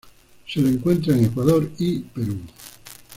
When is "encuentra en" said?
0.67-1.25